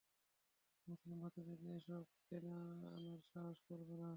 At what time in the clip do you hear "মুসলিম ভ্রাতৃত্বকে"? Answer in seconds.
0.87-1.67